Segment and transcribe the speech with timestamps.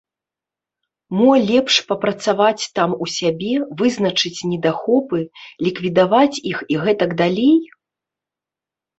[1.17, 5.19] Мо, лепш папрацаваць там у сябе, вызначыць недахопы,
[5.67, 7.55] ліквідаваць іх і гэтак далей?